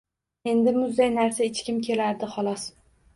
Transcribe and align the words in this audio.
Endi 0.53 0.71
muzday 0.77 1.11
narsa 1.17 1.45
ichgim 1.49 1.77
kelardi, 1.89 2.31
xolos 2.37 2.65